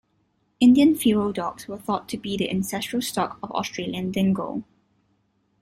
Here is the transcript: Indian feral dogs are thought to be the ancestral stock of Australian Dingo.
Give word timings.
Indian 0.59 0.95
feral 0.95 1.31
dogs 1.31 1.69
are 1.69 1.77
thought 1.77 2.09
to 2.09 2.17
be 2.17 2.35
the 2.35 2.49
ancestral 2.49 3.03
stock 3.03 3.37
of 3.43 3.51
Australian 3.51 4.09
Dingo. 4.11 4.63